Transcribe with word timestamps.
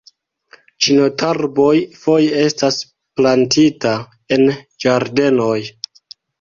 Ĉinotarboj 0.85 1.75
foje 2.05 2.41
estas 2.45 2.81
plantita 3.21 3.95
en 4.39 4.45
ĝardenoj. 4.87 5.57